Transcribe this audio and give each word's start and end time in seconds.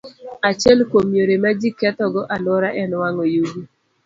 Achiel 0.49 0.79
kuom 0.89 1.07
yore 1.17 1.35
ma 1.43 1.51
ji 1.59 1.69
kethogo 1.79 2.21
alwora 2.35 2.69
en 2.81 2.91
wang'o 3.01 3.25
yugi. 3.35 3.61